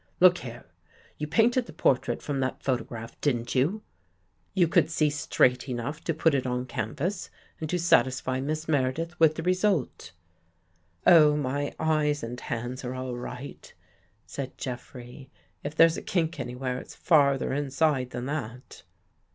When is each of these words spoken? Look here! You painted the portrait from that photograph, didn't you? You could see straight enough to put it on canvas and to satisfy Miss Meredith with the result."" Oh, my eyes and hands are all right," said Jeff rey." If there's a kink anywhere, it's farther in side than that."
Look 0.19 0.39
here! 0.39 0.65
You 1.19 1.27
painted 1.27 1.67
the 1.67 1.73
portrait 1.73 2.23
from 2.23 2.39
that 2.39 2.63
photograph, 2.63 3.21
didn't 3.21 3.53
you? 3.53 3.83
You 4.55 4.67
could 4.67 4.89
see 4.89 5.11
straight 5.11 5.69
enough 5.69 6.03
to 6.05 6.13
put 6.15 6.33
it 6.33 6.47
on 6.47 6.65
canvas 6.65 7.29
and 7.59 7.69
to 7.69 7.77
satisfy 7.77 8.39
Miss 8.41 8.67
Meredith 8.67 9.19
with 9.19 9.35
the 9.35 9.43
result."" 9.43 10.11
Oh, 11.05 11.37
my 11.37 11.75
eyes 11.77 12.23
and 12.23 12.39
hands 12.39 12.83
are 12.83 12.95
all 12.95 13.15
right," 13.15 13.71
said 14.25 14.57
Jeff 14.57 14.95
rey." 14.95 15.29
If 15.63 15.75
there's 15.75 15.97
a 15.97 16.01
kink 16.01 16.39
anywhere, 16.39 16.79
it's 16.79 16.95
farther 16.95 17.53
in 17.53 17.69
side 17.69 18.09
than 18.09 18.25
that." 18.25 18.81